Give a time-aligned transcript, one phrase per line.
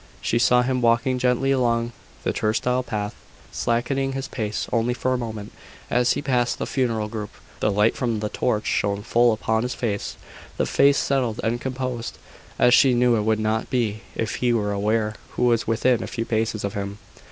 [0.19, 1.91] She saw him walking quickly along
[2.23, 3.13] the turnstile path,
[3.51, 5.51] slackening his pace only for a moment,
[5.91, 7.29] as he passed the funeral group.
[7.59, 10.17] The light from the torch shone full upon his face
[10.57, 12.17] the face settled and composed,
[12.57, 16.07] as she knew it would not be if he were aware who was within a
[16.07, 16.97] few paces of him.